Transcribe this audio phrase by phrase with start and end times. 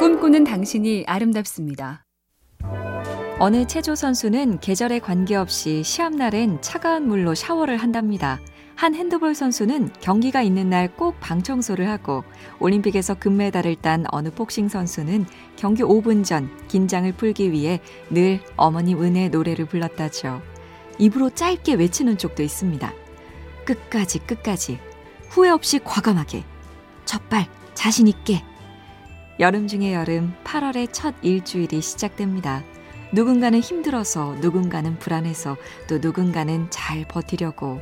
[0.00, 2.06] 꿈꾸는 당신이 아름답습니다.
[3.38, 8.40] 어느 체조 선수는 계절에 관계없이 시합날엔 차가운 물로 샤워를 한답니다.
[8.76, 12.24] 한 핸드볼 선수는 경기가 있는 날 꼭 방 청소를 하고
[12.60, 15.26] 올림픽에서 금메달을 딴 어느 복싱 선수는
[15.56, 20.40] 경기 5분 전 긴장을 풀기 위해 늘 어머님 은혜 노래를 불렀다죠.
[20.98, 22.90] 입으로 짧게 외치는 쪽도 있습니다.
[23.66, 24.78] 끝까지 끝까지
[25.28, 26.42] 후회 없이 과감하게
[27.04, 27.44] 첫발
[27.74, 28.42] 자신 있게
[29.40, 32.62] 여름 중의 여름 8월의 첫 일주일이 시작됩니다.
[33.10, 35.56] 누군가는 힘들어서, 누군가는 불안해서,
[35.88, 37.80] 또 누군가는 잘 버티려고.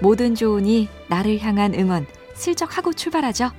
[0.00, 3.50] 모든 조언이 나를 향한 응원, 슬쩍 하고 출발하죠.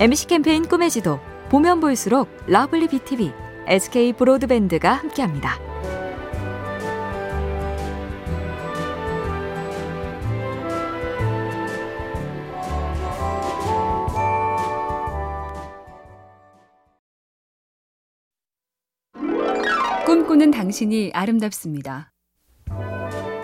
[0.00, 3.32] MC 캠페인 꿈의 지도, 보면 볼수록 lovely BTV,
[3.68, 5.67] SK 브로드밴드가 함께합니다.
[20.38, 22.12] 꿈꾸는 당신이 아름답습니다.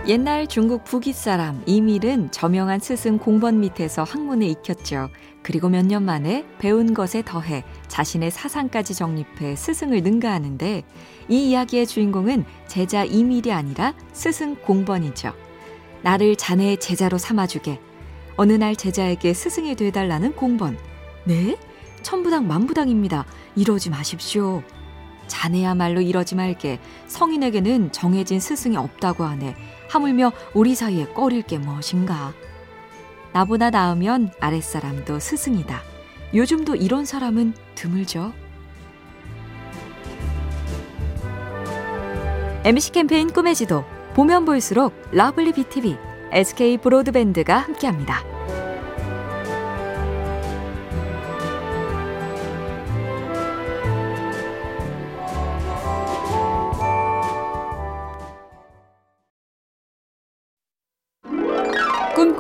[0.07, 5.09] 옛날 중국 북위 사람 이밀은 저명한 스승 공번 밑에서 학문에 익혔죠.
[5.43, 10.85] 그리고 몇 년 만에 배운 것에 더해 자신의 사상까지 정립해 스승을 능가하는데
[11.29, 15.33] 이 이야기의 주인공은 제자 이밀이 아니라 스승 공번이죠.
[16.03, 17.81] 나를 자네의 제자로 삼아주게.
[18.37, 20.79] 어느 날 제자에게 스승이 돼달라는 공번.
[21.25, 21.57] 네?
[22.03, 23.27] 천부당 만부당입니다.
[23.57, 24.63] 이러지 마십시오.
[25.27, 29.55] 자네야말로 이러지 말게 성인에게는 정해진 스승이 없다고 하네.
[29.89, 32.33] 하물며 우리 사이에 꺼릴 게 무엇인가.
[33.33, 35.83] 나보다 나으면 아랫사람도 스승이다.
[36.35, 38.33] 요즘도 이런 사람은 드물죠.
[42.65, 45.97] MC 캠페인 꿈의 지도 보면 볼수록 lovely BTV,
[46.33, 48.34] SK 브로드밴드가 함께합니다.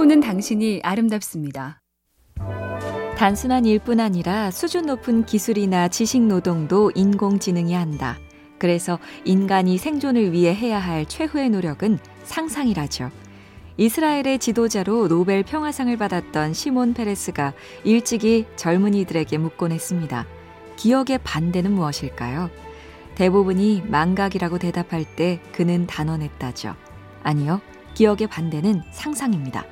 [0.04, 1.80] 꿈꾸는 당신이 아름답습니다.
[3.16, 8.18] 단순한 일뿐 아니라 수준 높은 기술이나 지식 노동도 인공지능이 한다.
[8.58, 13.10] 그래서 인간이 생존을 위해 해야 할 최후의 노력은 상상이라죠.
[13.78, 17.54] 이스라엘의 지도자로 노벨 평화상을 받았던 시몬 페레스가
[17.84, 20.26] 일찍이 젊은이들에게 묻곤 했습니다.
[20.76, 22.50] 기억의 반대는 무엇일까요?
[23.14, 26.74] 대부분이 망각이라고 대답할 때 그는 단언했다죠.
[27.22, 27.62] 아니요.
[27.94, 29.64] 기억의 반대는 상상입니다.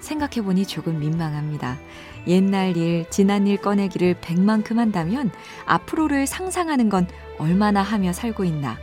[0.00, 1.78] 생각해보니 조금 민망합니다.
[2.26, 5.30] 옛날 일, 지난 일 꺼내기를 백만큼 한다면
[5.66, 7.06] 앞으로를 상상하는 건
[7.38, 8.78] 얼마나 하며 살고 있나?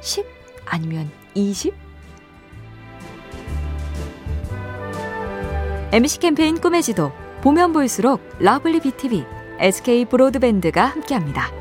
[0.00, 0.26] 10?
[0.66, 1.74] 아니면 20?
[5.92, 9.24] MC 캠페인 꿈의 지도 보면 볼수록 lovely BTV,
[9.58, 11.57] SK 브로드밴드가 함께합니다.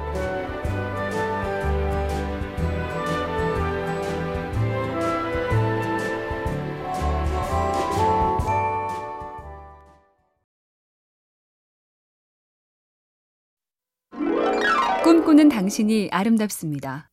[15.37, 17.11] 꿈꾸는 당신이 아름답습니다.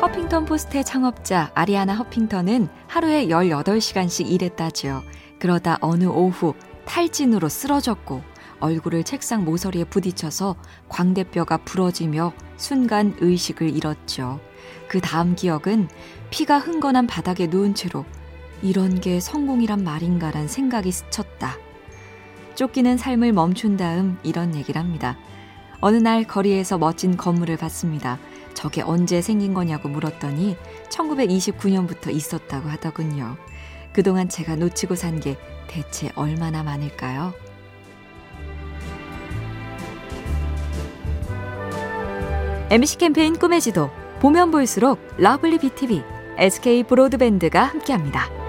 [0.00, 5.02] 허핑턴 포스트의 창업자 아리아나 허핑턴은 하루에 18시간씩 일했다지요.
[5.40, 6.54] 그러다 어느 오후
[6.84, 8.22] 탈진으로 쓰러졌고
[8.60, 10.54] 얼굴을 책상 모서리에 부딪혀서
[10.88, 14.38] 광대뼈가 부러지며 순간 의식을 잃었죠.
[14.86, 15.88] 그 다음 기억은
[16.30, 18.04] 피가 흥건한 바닥에 누운 채로
[18.62, 21.56] 이런 게 성공이란 말인가란 생각이 스쳤다.
[22.54, 25.18] 쫓기는 삶을 멈춘 다음 이런 얘기를 합니다.
[25.82, 28.18] 어느 날 거리에서 멋진 건물을 봤습니다.
[28.54, 30.56] 저게 언제 생긴 거냐고 물었더니
[30.88, 33.36] 1929년부터 있었다고 하더군요.
[33.92, 37.34] 그동안 제가 놓치고 산 게 대체 얼마나 많을까요?
[42.70, 46.02] MC 캠페인 꿈의 지도 보면 볼수록 lovely BTV,
[46.38, 48.41] SK 브로드밴드가 함께합니다.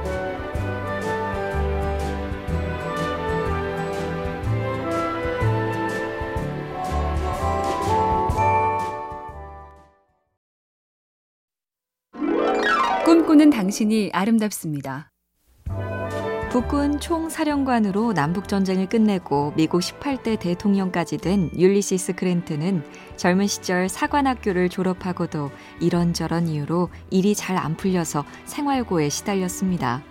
[13.33, 15.09] 꿈꾸는 당신이 아름답습니다.
[16.51, 22.83] 북군 총사령관으로 남북전쟁을 끝내고 미국 18대 대통령까지 된 율리시스 그랜트는
[23.15, 25.49] 젊은 시절 사관학교를 졸업하고도
[25.79, 30.03] 이런저런 이유로 일이 잘 안 풀려서 생활고에 시달렸습니다.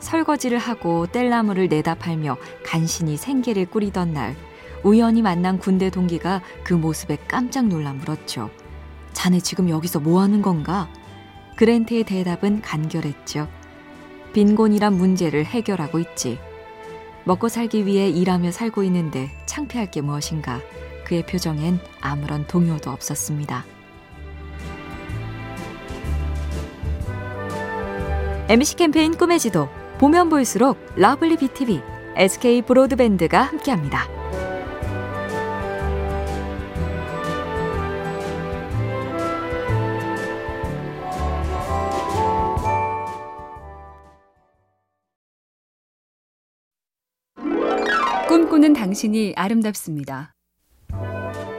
[0.00, 4.34] 설거지를 하고 뗄나무를 내다 팔며 간신히 생계를 꾸리던 날
[4.82, 8.50] 우연히 만난 군대 동기가 그 모습에 깜짝 놀라 물었죠.
[9.12, 10.88] 자네 지금 여기서 뭐 하는 건가?
[11.56, 13.48] 그랜트의 대답은 간결했죠.
[14.32, 16.38] 빈곤이란 문제를 해결하고 있지.
[17.24, 20.60] 먹고 살기 위해 일하며 살고 있는데 창피할 게 무엇인가.
[21.04, 23.64] 그의 표정엔 아무런 동요도 없었습니다.
[28.48, 29.68] MC 캠페인 꿈의 지도
[29.98, 31.80] 보면 볼수록 lovely BTV,
[32.16, 34.13] SK 브로드밴드가 함께합니다.
[48.34, 50.34] 꿈꾸는 당신이 아름답습니다.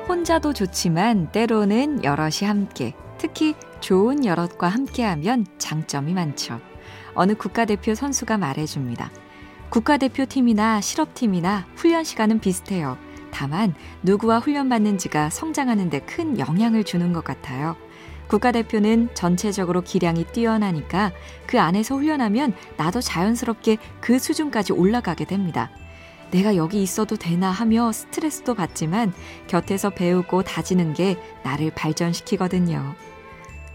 [0.09, 6.59] 혼자도 좋지만 때로는 여럿이 함께, 특히 좋은 여럿과 함께하면 장점이 많죠.
[7.13, 9.09] 어느 국가대표 선수가 말해줍니다.
[9.69, 12.97] 국가대표팀이나 실업팀이나 훈련 시간은 비슷해요.
[13.31, 13.73] 다만
[14.03, 17.77] 누구와 훈련받는지가 성장하는 데 큰 영향을 주는 것 같아요.
[18.27, 21.13] 국가대표는 전체적으로 기량이 뛰어나니까
[21.47, 25.71] 그 안에서 훈련하면 나도 자연스럽게 그 수준까지 올라가게 됩니다.
[26.31, 29.13] 내가 여기 있어도 되나 하며 스트레스도 받지만
[29.47, 32.95] 곁에서 배우고 다지는 게 나를 발전시키거든요.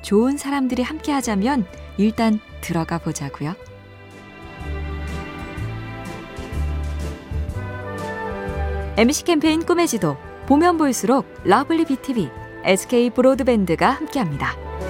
[0.02, 1.67] 좋은 사람들이 함께 하자면
[1.97, 3.55] 일단 들어가 보자고요.
[8.97, 10.17] MC 캠페인 꿈의 지도
[10.47, 12.29] 보면 볼수록 lovely BTV,
[12.64, 14.89] SK 브로드밴드가 함께합니다.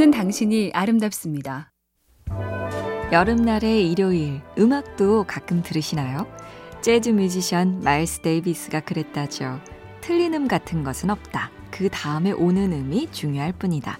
[0.00, 1.72] 꿈꾸는 당신이 아름답습니다.
[3.12, 6.26] 여름날의 일요일 음악도 가끔 들으시나요?
[6.80, 9.60] 재즈 뮤지션 마일스 데이비스가 그랬다죠.
[10.00, 11.50] 틀린 음 같은 것은 없다.
[11.70, 13.98] 그 다음에 오는 음이 중요할 뿐이다.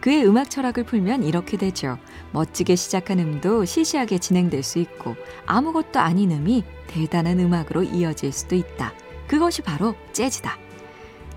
[0.00, 1.98] 그의 음악 철학을 풀면 이렇게 되죠.
[2.32, 8.94] 멋지게 시작한 음도 시시하게 진행될 수 있고 아무것도 아닌 음이 대단한 음악으로 이어질 수도 있다.
[9.28, 10.56] 그것이 바로 재즈다.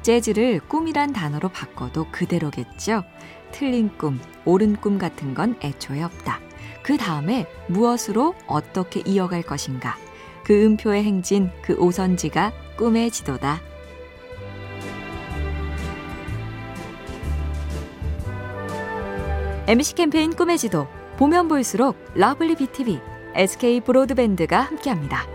[0.01, 3.03] 재즈를 꿈이란 단어로 바꿔도 그대로겠죠.
[3.51, 6.39] 틀린 꿈, 옳은 꿈 같은 건 애초에 없다.
[6.83, 9.95] 그 다음에 무엇으로 어떻게 이어갈 것인가.
[10.43, 13.61] 그 음표의 행진, 그 오선지가 꿈의 지도다.
[19.67, 20.87] MC 캠페인 꿈의 지도
[21.17, 22.99] 보면 볼수록 lovely BTV,
[23.35, 25.27] SK 브로드밴드가 함께합니다.